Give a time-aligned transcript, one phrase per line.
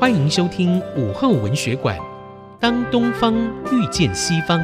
[0.00, 1.94] 欢迎收听午后文学馆。
[2.58, 3.34] 当东方
[3.70, 4.58] 遇见西方，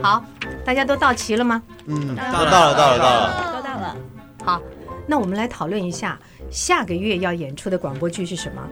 [0.00, 0.24] 好，
[0.64, 1.62] 大家都到齐了吗？
[1.84, 3.96] 嗯，到了，到了，到了，到了，都到了。
[4.42, 4.62] 好，
[5.06, 6.18] 那我们来讨论一下
[6.50, 8.62] 下个月要演出的广播剧是什么？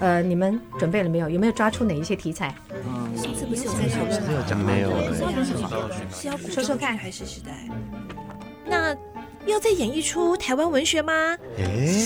[0.00, 1.28] 呃，你们准备了没有？
[1.28, 2.54] 有没有抓出哪一些题材？
[3.56, 4.08] 有在说吗？
[4.26, 4.90] 没有讲，没有。
[6.50, 6.96] 说说看。
[6.96, 7.50] 还是时代。
[8.66, 8.94] 那
[9.46, 11.36] 要再演一出台湾文学吗？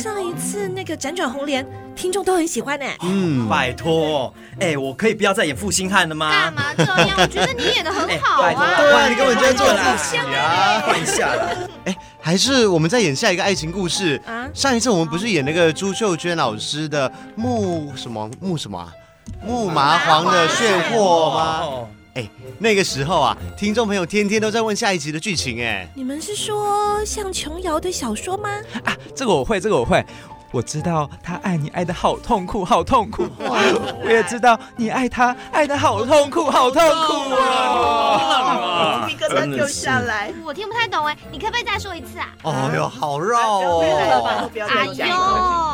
[0.03, 2.87] 上一次那个辗转红莲，听众都很喜欢呢。
[3.03, 6.31] 嗯，拜托，哎，我可以不要再演负心汉了吗？
[6.31, 7.17] 干嘛这样？
[7.19, 8.77] 我觉得你演得很好啊。
[8.77, 10.81] 对啊，你根本就在做自己啊！
[10.87, 11.51] 换一下啦。
[11.85, 11.97] 哎。
[12.25, 14.49] 还是我们再演下一个爱情故事啊？
[14.55, 18.91] 上一次我们不是演那个朱秀娟老师的木什么木什么啊？
[19.43, 21.87] 木麻黄的炫惑吗？
[22.15, 25.89] 哎，那个时候啊，听众朋友天天都在问下一集的剧情哎。
[25.95, 28.49] 你们是说像琼瑶的小说吗？
[28.85, 30.05] 啊，这个我会，这个我会。
[30.53, 33.27] 我知道他爱你爱的好痛苦，好痛苦。
[33.41, 39.05] 我也知道你爱他爱的好痛苦，好痛苦啊！
[39.09, 40.33] 鸡皮疙瘩掉下来。
[40.45, 42.29] 我听不太懂哎，你可不可以再说一次啊？
[42.45, 43.83] 哦哟，好绕哦！
[44.71, 45.05] 哎呦，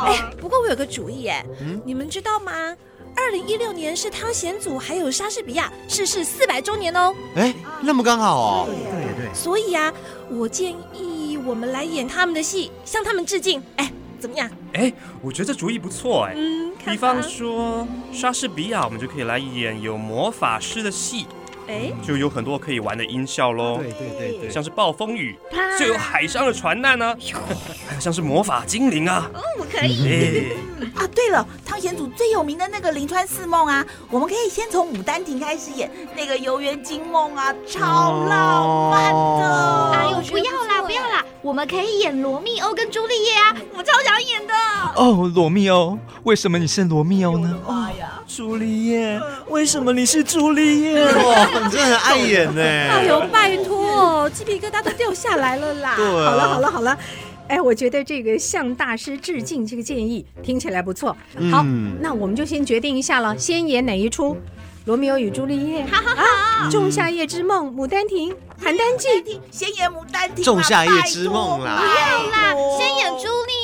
[0.07, 1.45] 哎，不过我有个主意哎，
[1.85, 2.75] 你们知道吗？
[3.21, 7.15] 二零一六年是汤显祖还有莎士比亚逝世四百周年哦。
[7.37, 8.67] 哎，那么刚好哦。
[8.67, 9.35] 对对对。
[9.35, 9.93] 所以啊，
[10.31, 13.63] 我建议我们来演他们的戏，向他们致敬。
[13.77, 13.93] 哎。
[14.19, 14.51] 怎么样？
[14.75, 16.35] 哎，我觉得这主意不错哎。
[16.37, 21.25] 嗯，比方说莎士比亚，我们就可以来演有魔法师的戏。
[21.67, 23.79] 哎，就有很多可以玩的音效喽。
[23.79, 25.39] 对对对对，像是暴风雨，
[25.79, 27.17] 就有海上的船难呢。
[27.89, 29.31] 还有像是魔法精灵啊。
[29.33, 30.53] 哦，我可以。
[30.95, 39.91] 啊，对了，汤显祖最有名的那个《临川四梦》啊，我们可以先从《牡丹亭》开始演那个游园惊梦啊，超浪漫的。
[39.93, 44.55] 哎呦，不要啦，不要啦，我们可以演罗密欧跟朱丽叶啊，我超想演的。
[44.97, 47.57] 哦，罗密欧，为什么你是罗密欧呢？
[47.69, 51.05] 哎呀，朱丽叶，为什么你是朱丽叶？
[51.05, 52.63] 哇，你真的很爱演呢。
[52.63, 55.95] 哎呦，拜托，鸡皮疙瘩都掉下来了啦。
[55.97, 56.31] 对啊。
[56.31, 56.99] 好了，好了，好了。
[57.51, 61.11] 哎，我觉得这个向大师致敬这个建议听起来不错。
[61.51, 64.37] 好，嗯、那我们就先决定一下了，先演哪一出？
[64.85, 65.85] 罗密欧与朱丽叶？
[65.85, 66.23] 好好好。
[66.23, 68.31] 啊、仲夏夜之梦、牡丹亭、
[68.63, 70.45] 邯郸记，先演牡丹亭。
[70.45, 71.83] 仲夏夜之梦啦。
[71.83, 73.60] 不要啦，先演朱丽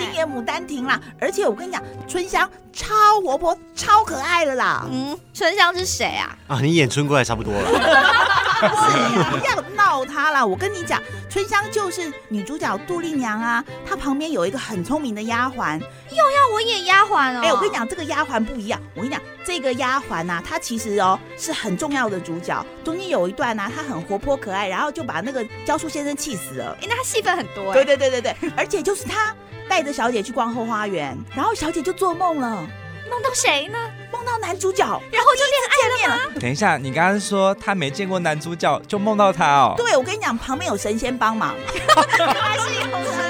[0.00, 0.06] 叶。
[0.06, 1.00] 还有先演牡丹亭啦。
[1.20, 4.86] 而且我跟你讲，春香超活泼、超可爱的啦。
[4.90, 6.36] 嗯，春香是谁啊？
[6.48, 8.38] 啊，你演春姑还差不多了。
[8.58, 10.44] 不要闹他啦！
[10.44, 11.00] 我跟你讲，
[11.30, 17.40] 春香就是女主角杜丽娘啊，她旁边有一个很聪明的丫鬟，又要我演丫鬟哦。
[17.44, 18.80] 哎，我跟你讲，这个丫鬟不一样。
[18.96, 22.66] 我跟你讲，这个丫鬟呐，她其实哦是很重要的主角。
[22.82, 26.76] 中间有一段呢、啊，她很活泼可爱，然后就把那个教书先生气死了。
[26.80, 27.72] 哎，那她戏份很多。
[27.72, 29.32] 对对对对对，而且就是她
[29.68, 32.66] 带着小姐去逛后花园，然后小姐就做梦了。
[33.10, 33.78] 梦到谁呢？
[34.12, 36.20] 梦到男主角，然后就恋爱了吗？
[36.40, 39.74] 等一下，你刚刚说他没见过男主角，就梦到他哦。
[39.78, 41.54] 对，我跟你讲，旁边有神仙帮忙。
[42.18, 43.27] 原来是有神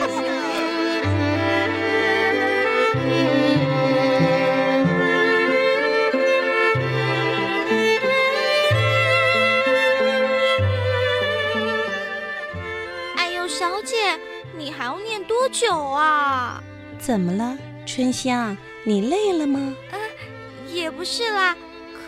[15.28, 16.60] 多久啊？
[16.98, 17.56] 怎么了，
[17.86, 18.56] 春香？
[18.82, 19.76] 你累了吗？
[19.90, 21.54] 啊、呃，也不是啦。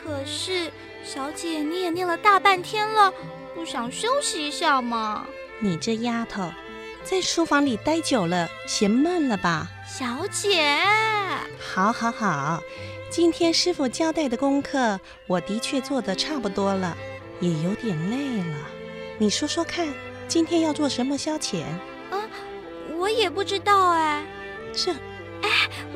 [0.03, 0.73] 可是，
[1.05, 3.13] 小姐你也念了大半天了，
[3.55, 5.27] 不想休息一下吗？
[5.59, 6.51] 你这丫头，
[7.05, 9.69] 在书房里待久了，嫌闷了吧？
[9.87, 10.79] 小姐，
[11.61, 12.63] 好，好，好。
[13.11, 16.97] 今天师傅交代的功课，我的确做得差不多了，
[17.41, 18.57] 也有点累了。
[19.19, 19.87] 你说说看，
[20.27, 21.65] 今天要做什么消遣？
[23.01, 24.23] 啊，我也不知道哎。
[24.73, 24.93] 这。
[25.43, 25.49] 哎，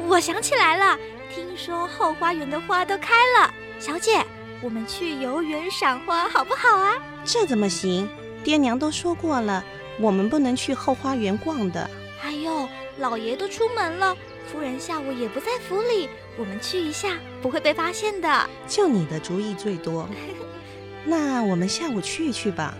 [0.08, 0.98] 我想起来了，
[1.32, 4.24] 听说后花园的花都开了，小姐，
[4.62, 6.94] 我们去游园赏花好不好啊？
[7.24, 8.08] 这怎么行？
[8.42, 9.62] 爹娘都说过了，
[10.00, 11.90] 我们不能去后花园逛的。
[12.22, 12.66] 哎呦，
[12.98, 14.16] 老爷都出门了，
[14.50, 16.08] 夫人下午也不在府里，
[16.38, 18.48] 我们去一下不会被发现的。
[18.66, 20.08] 就你的主意最多，
[21.04, 22.74] 那我们下午去一去吧。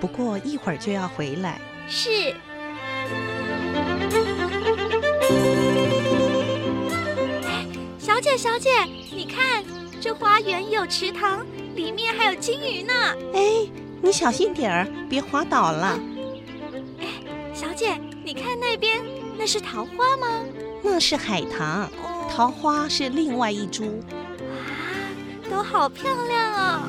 [0.00, 1.60] 不过一会儿就要回来。
[1.88, 2.34] 是。
[7.98, 8.70] 小姐，小姐，
[9.14, 9.64] 你看，
[10.00, 11.44] 这花园有池塘，
[11.74, 12.92] 里面还有金鱼呢。
[13.34, 13.66] 哎，
[14.02, 15.98] 你小心点儿，别滑倒了。
[17.00, 17.06] 哎，
[17.54, 19.02] 小姐，你看那边，
[19.38, 20.44] 那是桃花吗？
[20.82, 21.90] 那是海棠，
[22.30, 23.84] 桃花是另外一株。
[23.86, 26.88] 哇，都好漂亮哦。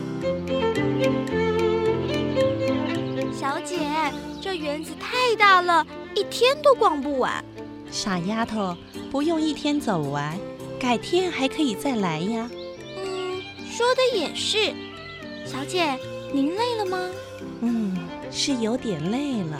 [3.33, 3.79] 小姐，
[4.41, 7.43] 这园子太大了，一天都逛不完。
[7.91, 8.75] 傻丫头，
[9.11, 10.39] 不用一天走完，
[10.79, 12.49] 改天还可以再来呀。
[12.97, 14.73] 嗯，说的也是。
[15.45, 15.97] 小姐，
[16.33, 16.97] 您累了吗？
[17.59, 17.97] 嗯，
[18.31, 19.59] 是有点累了。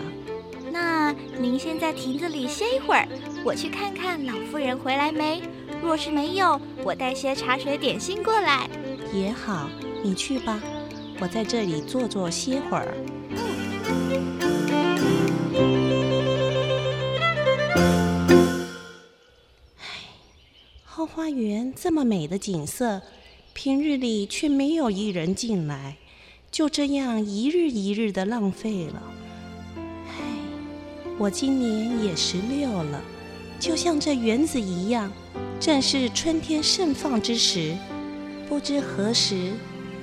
[0.71, 3.05] 那您先在亭子里歇一会儿，
[3.43, 5.41] 我去看看老夫人回来没。
[5.83, 8.69] 若是没有，我带些茶水点心过来。
[9.11, 9.69] 也好，
[10.01, 10.61] 你去吧，
[11.19, 12.95] 我在这里坐坐歇会儿。
[21.13, 23.01] 花园这么美的景色，
[23.51, 25.97] 平日里却没有一人进来，
[26.49, 29.03] 就这样一日一日的浪费了。
[30.07, 30.13] 唉，
[31.17, 33.01] 我今年也十六了，
[33.59, 35.11] 就像这园子一样。
[35.59, 37.75] 正是春天盛放之时，
[38.47, 39.51] 不知何时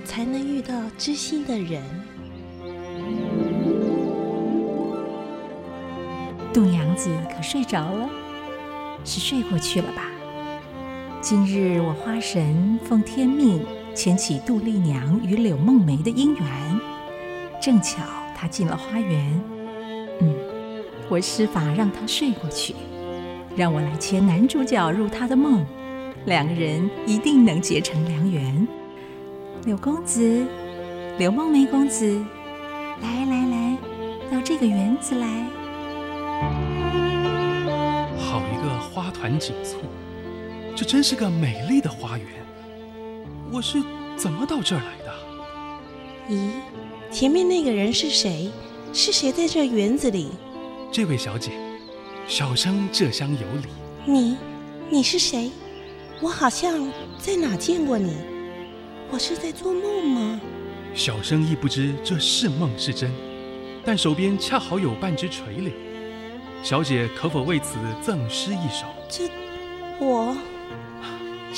[0.05, 1.83] 才能遇到知心的人。
[6.53, 8.11] 度娘子可睡着了？
[9.07, 10.11] 是睡过去了吧？
[11.21, 13.61] 今日我花神奉天命
[13.93, 16.81] 牵起杜丽娘与柳梦梅的姻缘，
[17.61, 17.99] 正巧
[18.37, 19.43] 她进了花园。
[20.21, 20.33] 嗯，
[21.09, 22.73] 我施法让她睡过去。
[23.57, 25.67] 让我来牵男主角入她的梦，
[26.27, 28.69] 两个人一定能结成良缘。
[29.65, 30.47] 柳公子，
[31.19, 32.25] 柳梦梅公子，
[33.03, 33.77] 来来来，
[34.31, 35.27] 到这个园子来。
[38.17, 39.79] 好一个花团锦簇，
[40.79, 42.27] 这真是个美丽的花园。
[43.53, 43.83] 我是
[44.17, 45.13] 怎么到这儿来的？
[46.33, 46.53] 咦，
[47.11, 48.49] 前面那个人是谁？
[48.93, 50.29] 是谁在这园子里？
[50.93, 51.51] 这位小姐。
[52.29, 53.69] 小生这厢有礼。
[54.07, 54.37] 你，
[54.89, 55.51] 你是谁？
[56.21, 56.89] 我好像
[57.19, 58.15] 在哪见过你。
[59.11, 60.41] 我是在做梦吗？
[60.95, 63.11] 小生亦不知这是梦是真，
[63.85, 65.73] 但手边恰好有半枝垂柳，
[66.63, 68.87] 小姐可否为此赠诗一首？
[69.09, 69.29] 这，
[69.99, 70.37] 我。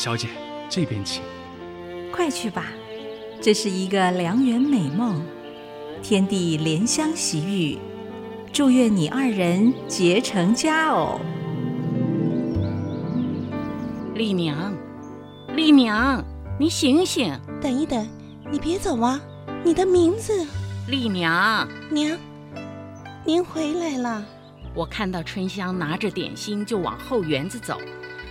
[0.01, 0.29] 小姐，
[0.71, 1.23] 这边请。
[2.11, 2.69] 快去吧，
[3.39, 5.23] 这是一个良缘美梦，
[6.03, 7.79] 天地怜香惜玉。
[8.51, 11.21] 祝愿你二人结成佳偶。
[14.15, 14.73] 丽娘，
[15.55, 16.25] 丽娘，
[16.59, 17.39] 你醒醒！
[17.61, 18.09] 等一等，
[18.51, 19.21] 你别走啊！
[19.63, 20.47] 你的名字？
[20.89, 21.69] 丽娘。
[21.91, 22.19] 娘，
[23.27, 24.25] 您回来了。
[24.75, 27.79] 我看到春香拿着点心就往后园子走，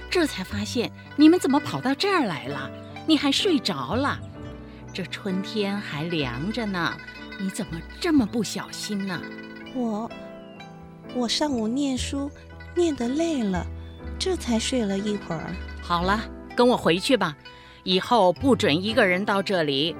[0.10, 2.70] 这才发现你们怎么跑到这儿来了？
[3.08, 4.20] 你还睡着了？
[4.94, 6.98] 这春天还凉着呢，
[7.40, 9.22] 你怎么这么不小心呢？
[9.76, 10.10] 我，
[11.14, 12.30] 我上午念书
[12.76, 13.66] 念得累了，
[14.18, 15.54] 这才睡了一会儿。
[15.82, 16.20] 好了，
[16.56, 17.38] 跟我回去吧，
[17.84, 19.96] 以后不准一个人到这里。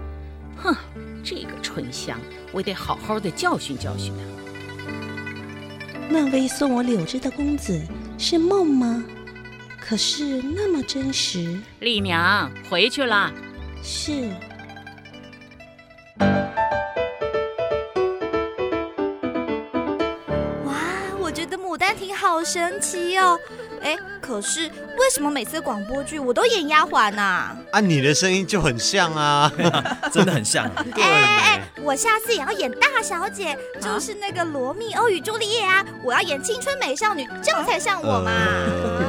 [0.58, 0.76] 哼，
[1.24, 2.20] 这个春香，
[2.52, 4.24] 我得好好的教训教训他。
[6.10, 7.80] 那位送我柳枝的公子
[8.18, 9.04] 是梦吗？
[9.90, 11.60] 可是那么真实。
[11.80, 13.34] 丽娘，回去了。
[13.82, 14.30] 是。
[20.64, 20.76] 哇，
[21.20, 23.36] 我觉得《牡丹亭好神奇哦！
[23.82, 27.58] 哎，可是为什么每次广播剧我都演丫鬟呢？
[27.72, 29.52] 啊，你的声音就很像啊，
[30.14, 30.66] 真的很像。
[30.98, 35.84] 哎哎哎，我下次也要演大小姐，就是那个罗密欧与朱丽叶啊！
[36.04, 39.09] 我要演青春美少女，这样才像我嘛。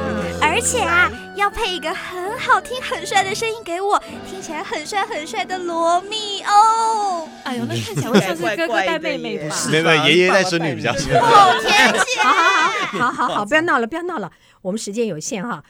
[0.61, 3.97] 而且啊，要配一个很好听、很帅的声音给我，
[4.29, 7.27] 听起来很帅很帅的罗密欧。
[7.43, 9.55] 哎呦，那看起来会像是哥哥带妹妹吧？
[9.71, 11.19] 没有，爷爷带孙女比较像。
[11.19, 12.19] 好天气！
[12.19, 15.63] 好好好，好好好，不要闹了，不要闹了，我们时间有限哈，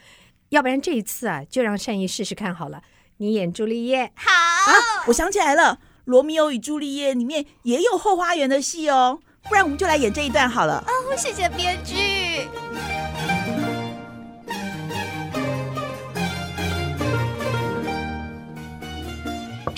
[0.50, 2.82] 要不然这一次啊，就让善意试试看好了。
[3.16, 4.30] 你演朱丽叶，好。
[4.30, 4.76] 啊，
[5.08, 10.84] 我想起来了，《罗密欧与朱丽叶》里面也有后花园的戏哦，不然我们就来演这一段好了。
[10.86, 12.50] 哦，谢谢编剧。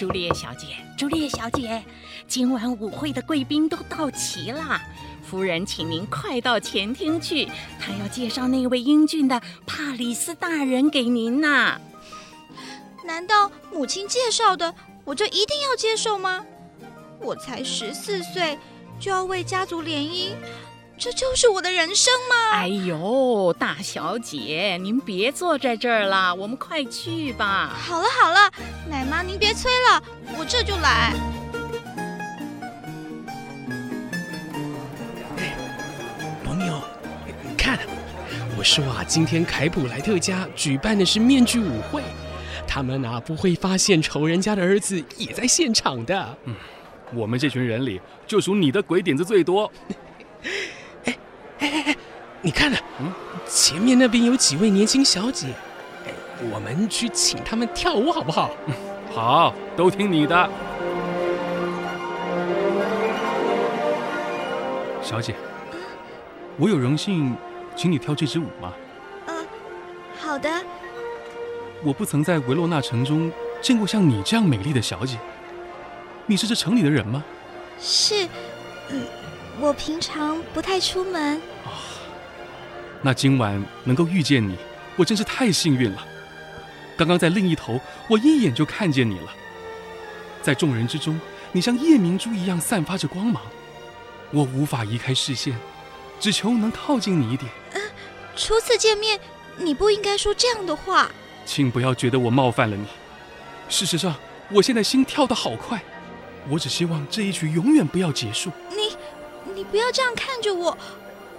[0.03, 0.67] 朱丽叶小姐，
[0.98, 1.81] 朱丽叶小姐，
[2.27, 4.81] 今晚舞会的贵宾都到齐了。
[5.24, 7.45] 夫人，请您快到前厅去，
[7.79, 11.79] 她要介绍那位英俊的帕里斯大人给您呐。
[13.05, 16.45] 难道母亲介绍的，我就一定要接受吗？
[17.22, 18.60] 我才十四岁，
[19.00, 20.33] 就要为家族联姻，
[21.03, 22.51] 这就是我的人生吗？
[22.53, 27.75] 哎呦，大小姐，您别坐在这儿了，我们快去吧。
[27.77, 28.50] 好了好了，
[28.89, 30.01] 奶妈您别催了，
[30.38, 31.13] 我这就来。
[36.45, 36.81] 罗密欧，
[37.57, 37.77] 看，
[38.57, 42.01] 我说啊，今天凯普莱特家举办的是面具舞会。
[42.65, 46.38] 他们啊不会发现仇人家的儿子也在现场的。
[46.45, 46.55] 嗯，
[47.13, 49.69] 我们这群人里就属你的鬼点子最多。
[52.45, 52.77] 你看了？
[53.00, 53.09] 嗯，
[53.47, 55.47] 前面那边有几位年轻小姐，
[56.05, 56.12] 哎，
[56.51, 58.51] 我们去请他们跳舞好不好？
[58.67, 58.73] 嗯，
[59.15, 60.50] 好，都听你的。
[65.01, 65.33] 小姐，
[66.57, 67.33] 我有荣幸
[67.77, 68.73] 请你跳这支舞吗？
[69.27, 69.47] 嗯，
[70.19, 70.51] 好的。
[71.81, 73.31] 我不曾在维洛纳城中
[73.62, 75.17] 见过像你这样美丽的小姐。
[76.25, 77.23] 你是这城里的人吗？
[77.79, 78.27] 是，
[78.89, 79.05] 嗯，
[79.62, 81.38] 我平常不太出门。
[81.65, 81.71] 啊，
[83.05, 84.57] 那今晚能够遇见你，
[84.95, 86.07] 我真是太幸运了。
[86.95, 89.33] 刚刚在另一头，我一眼就看见你了。
[90.41, 91.19] 在众人之中，
[91.51, 93.43] 你像夜明珠一样散发着光芒。
[94.31, 95.53] 我无法移开视线，
[96.17, 97.51] 只求能靠近你一点。
[97.74, 97.81] 嗯，
[98.38, 99.19] 初次见面，
[99.57, 101.12] 你不应该说这样的话。
[101.45, 102.86] 请不要觉得我冒犯了你。
[103.67, 104.15] 事实上，
[104.50, 105.83] 我现在心跳得好快。
[106.50, 108.50] 我只希望这一曲永远不要结束。
[108.69, 108.95] 你，
[109.53, 110.77] 你不要这样看着我，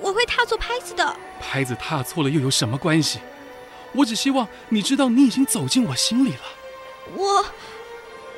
[0.04, 1.16] 我会踏错拍子的。
[1.40, 3.20] 拍子踏错了又有什么关系？
[3.92, 6.42] 我只希望你知道，你已经走进我心里了。
[7.16, 7.42] 我，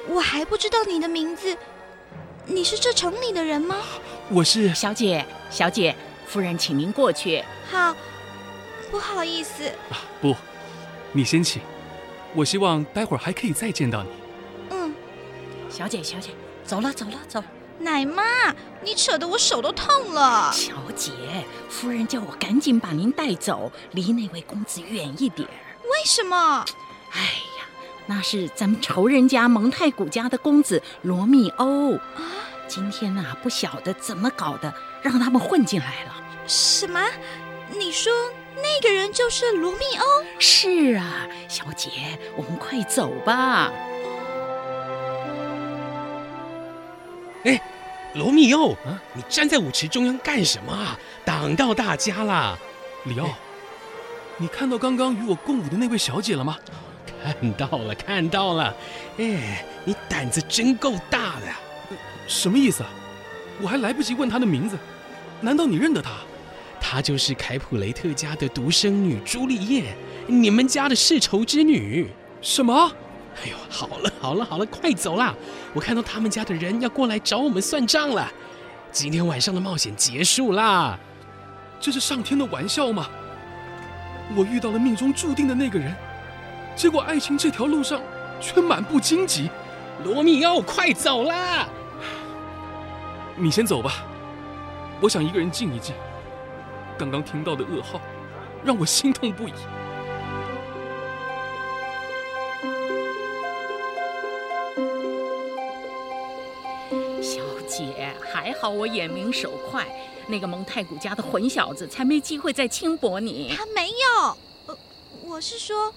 [0.06, 1.56] 我还不知道你的名字。
[2.44, 3.78] 你是这城里的人吗？
[4.28, 5.96] 我是小姐，小姐，
[6.28, 7.42] 夫人，请您过去。
[7.68, 7.96] 好，
[8.88, 9.66] 不好意思。
[9.90, 10.37] 啊，不，
[11.11, 11.61] 你先请。
[12.32, 14.11] 我希望待会儿还可以再见到你。
[14.70, 14.94] 嗯，
[15.68, 16.30] 小姐，小姐，
[16.64, 17.46] 走了，走了，走了。
[17.78, 18.23] 奶妈，
[18.83, 20.50] 你扯得我手都痛了。
[20.52, 21.12] 小姐，
[21.68, 25.49] 夫人叫我赶紧把您带走，离那位公子远一点。
[25.83, 26.64] 为什么？
[27.12, 27.21] 哎
[27.59, 27.66] 呀，
[28.06, 31.95] 那是咱们仇人家蒙太古家的公子罗密欧。
[31.95, 32.00] 啊
[32.68, 36.12] 今天呐、啊，不晓得怎么搞的，让他们混进来了。
[36.49, 37.00] 什么？
[37.71, 38.12] 你说
[38.56, 40.04] 那个人就是罗密欧？
[40.40, 43.71] 是啊，小姐，我们快走吧。
[47.46, 47.62] 哎，
[48.14, 50.98] 罗密欧，啊，你站在舞池中央干什么啊？
[51.24, 52.58] 挡到大家啦。
[53.04, 53.28] 里奥，
[54.36, 56.58] 你看到刚刚与我共舞的那位小姐了吗？
[57.22, 58.74] 看到了，看到了。
[59.18, 61.46] 哎，你胆子真够大的。
[62.26, 62.90] 什么意思啊？
[63.62, 64.76] 我还来不及问她的名字，
[65.40, 66.10] 难道你认得她？
[66.80, 72.10] 她就是凯普雷特家的独生女朱丽叶，你们家的世仇之女。
[72.42, 72.92] 什么？
[73.43, 75.35] 哎呦，好了好了好了，快走啦！
[75.75, 78.31] 我看到他们家的人要过来找我们算账了。
[78.90, 80.99] 今天晚上的冒险结束啦。
[81.78, 83.09] 这是上天的玩笑吗？
[84.35, 85.95] 我遇到了命中注定的那个人，
[86.75, 88.00] 结果爱情这条路上
[88.40, 89.50] 却满布荆棘。
[90.02, 91.69] 罗密欧，快走啦！
[93.37, 94.05] 你先走吧，
[95.00, 95.95] 我想一个人静一静。
[96.99, 98.00] 刚刚听到的噩耗，
[98.64, 99.52] 让我心痛不已。
[108.60, 109.86] 好我眼明手快，
[110.28, 113.54] 那个蒙太古家的混小子才没机会再轻薄你。
[113.56, 114.36] 他没有，
[114.66, 114.78] 呃，
[115.22, 115.92] 我是说，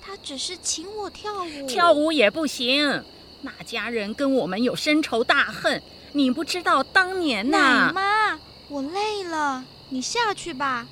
[0.00, 1.66] 他只是请我跳舞。
[1.66, 3.04] 跳舞也不行，
[3.42, 5.82] 那家人跟我们有深仇大恨。
[6.12, 10.86] 你不知道当年呐，奶妈，我累了，你下去吧。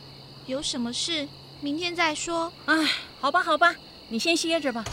[0.47, 1.29] 有什么事
[1.61, 2.53] 明天再说。
[2.67, 2.89] 哎，
[3.21, 3.75] 好吧，好吧，
[4.09, 4.85] 你先歇着吧。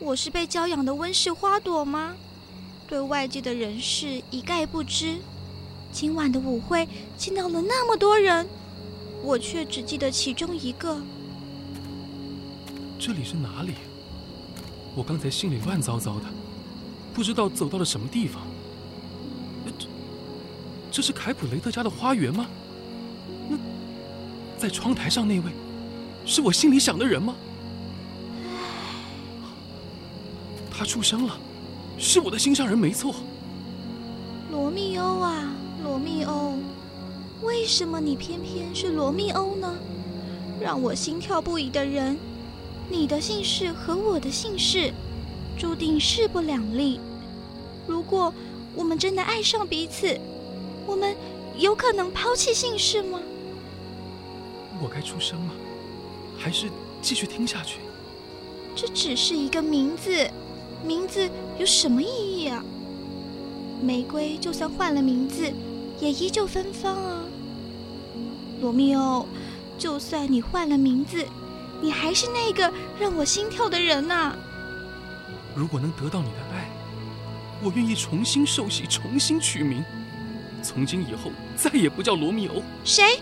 [0.00, 2.14] 我是被娇养的温室花朵吗？
[2.86, 5.16] 对外界的人事一概不知。
[5.90, 8.46] 今晚的舞会见到了那么多人，
[9.24, 11.00] 我却只记得其中一个。
[12.96, 13.74] 这里是哪里？
[14.94, 16.26] 我刚才心里乱糟糟的，
[17.12, 18.42] 不知道走到了什么地方。
[19.66, 19.86] 这
[20.92, 22.46] 这是凯普雷特家的花园吗？
[23.48, 23.58] 那
[24.56, 25.50] 在窗台上那位，
[26.24, 27.34] 是我心里想的人吗？
[30.78, 31.36] 他出生了，
[31.98, 33.12] 是我的心上人没错。
[34.52, 35.50] 罗密欧啊，
[35.82, 36.54] 罗密欧，
[37.42, 39.74] 为什么你偏偏是罗密欧呢？
[40.60, 42.16] 让我心跳不已的人。
[42.88, 44.92] 你的姓氏和我的姓氏，
[45.58, 47.00] 注定势不两立。
[47.88, 48.32] 如果
[48.76, 50.16] 我们真的爱上彼此，
[50.86, 51.16] 我们
[51.58, 53.18] 有可能抛弃姓氏吗？
[54.80, 55.52] 我该出声吗？
[56.38, 56.68] 还是
[57.02, 57.80] 继续听下去？
[58.76, 60.30] 这只是一个名字，
[60.84, 62.64] 名字有什么意义啊？
[63.82, 65.52] 玫瑰就算换了名字，
[66.00, 67.22] 也依旧芬芳啊。
[68.60, 69.26] 罗密欧，
[69.78, 71.24] 就算你换了名字。
[71.80, 74.34] 你还是那个让我心跳的人呐！
[75.54, 76.68] 如果能得到你的爱，
[77.62, 79.84] 我愿意重新受洗，重新取名，
[80.60, 82.62] 从今以后再也不叫罗密欧。
[82.84, 83.20] 谁？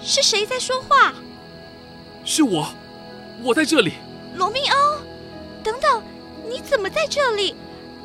[0.00, 1.12] 是谁在说话？
[2.24, 2.68] 是我，
[3.42, 3.94] 我在这里。
[4.36, 5.00] 罗密欧，
[5.64, 6.00] 等等，
[6.48, 7.54] 你怎么在这里？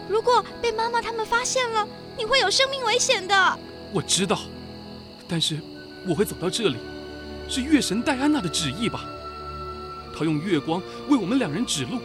[0.10, 3.60] 如果被妈妈他们发现了，你会有生命危险的。
[3.94, 4.40] 我知道，
[5.28, 5.60] 但是
[6.06, 6.76] 我会走到这里，
[7.48, 9.06] 是月神戴安娜的旨意吧？
[10.16, 12.00] 她用月光为我们两人指路。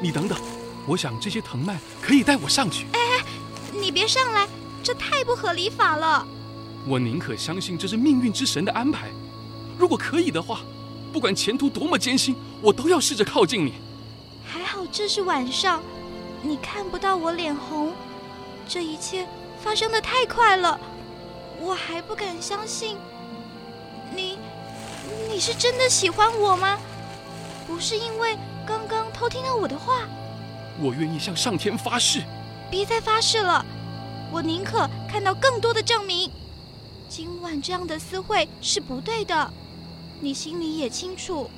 [0.00, 0.36] 你等等，
[0.88, 2.86] 我想这些藤蔓可以带我上去。
[2.92, 3.24] 哎哎，
[3.72, 4.48] 你别上来，
[4.82, 6.26] 这太不合理法了。
[6.84, 9.08] 我宁可相信这是命运之神的安排。
[9.78, 10.62] 如果可以的话，
[11.12, 13.74] 不管前途多么艰辛，我都要试着靠近你。
[14.92, 15.82] 这是晚上，
[16.42, 17.94] 你看不到我脸红。
[18.68, 19.26] 这一切
[19.58, 20.78] 发生的太快了，
[21.58, 22.98] 我还不敢相信。
[24.14, 24.38] 你，
[25.30, 26.78] 你是真的喜欢我吗？
[27.66, 30.06] 不是因为刚刚偷听了我的话。
[30.78, 32.22] 我愿意向上天发誓。
[32.70, 33.64] 别再发誓了，
[34.30, 36.30] 我宁可看到更多的证明。
[37.08, 39.50] 今晚这样的私会是不对的，
[40.20, 41.48] 你心里也清楚。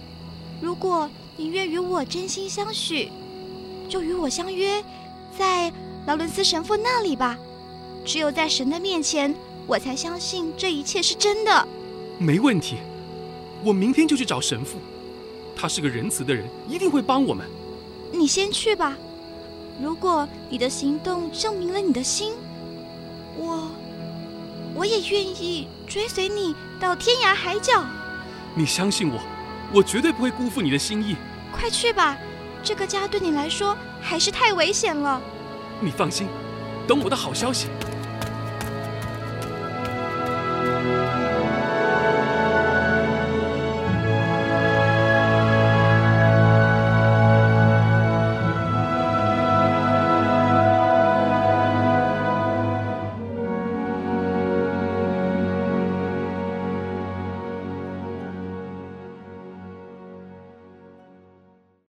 [0.61, 3.11] 如果你愿与我真心相许，
[3.95, 4.83] 就与我相约，
[5.39, 5.73] 在
[6.05, 7.39] 劳伦斯神父那里吧。
[8.05, 9.33] 只有在神的面前，
[9.69, 11.69] 我才相信这一切是真的。
[12.19, 12.79] 没问题，
[13.63, 14.79] 我明天就去找神父。
[15.55, 17.47] 他是个仁慈的人，一定会帮我们。
[18.11, 18.97] 你先去吧。
[19.81, 22.33] 如果你的行动证明了你的心，
[23.39, 23.71] 我。
[24.75, 27.85] 我也愿意追随你到天涯海角。
[28.57, 29.21] 你相信我，
[29.73, 31.15] 我绝对不会辜负你的心意。
[31.53, 32.19] 快去吧，
[32.65, 35.21] 这个家对你来说还是太危险了。
[35.81, 36.27] 你放心，
[36.89, 37.67] 等我的好消息。